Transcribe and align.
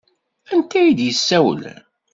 Anta 0.53 0.75
ay 0.79 0.89
d-yessawlen? 0.97 1.79